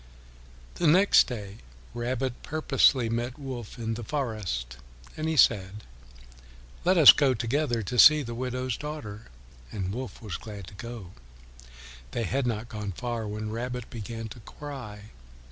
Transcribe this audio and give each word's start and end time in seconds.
The 0.81 0.87
next 0.87 1.27
day 1.27 1.57
Rabbit 1.93 2.41
purposely 2.41 3.07
met 3.07 3.37
Wolf 3.37 3.77
in 3.77 3.93
the 3.93 4.03
forest, 4.03 4.77
and 5.15 5.29
he 5.29 5.37
said, 5.37 5.83
"Let 6.83 6.97
us 6.97 7.11
go 7.11 7.35
together 7.35 7.83
to 7.83 7.99
see 7.99 8.23
the 8.23 8.33
widow's 8.33 8.77
daughter." 8.77 9.27
And 9.71 9.93
Wolf 9.93 10.19
was 10.19 10.37
glad 10.37 10.65
to 10.69 10.73
go. 10.73 11.11
They 12.13 12.23
had 12.23 12.47
not 12.47 12.67
gone 12.67 12.93
far 12.93 13.27
when 13.27 13.51
Rabbit 13.51 13.91
began 13.91 14.27
to 14.29 14.39
cry. 14.39 15.11